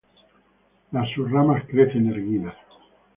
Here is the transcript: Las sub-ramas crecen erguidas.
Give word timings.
Las 0.93 1.11
sub-ramas 1.11 1.63
crecen 1.69 2.07
erguidas. 2.11 2.55